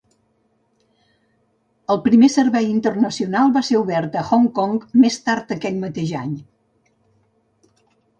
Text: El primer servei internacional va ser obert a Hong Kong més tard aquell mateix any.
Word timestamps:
El 1.95 1.99
primer 2.05 2.29
servei 2.35 2.69
internacional 2.69 3.53
va 3.57 3.63
ser 3.67 3.77
obert 3.81 4.17
a 4.21 4.23
Hong 4.31 4.47
Kong 4.61 4.73
més 5.05 5.19
tard 5.27 5.53
aquell 5.57 5.77
mateix 5.85 6.15
any. 6.23 6.33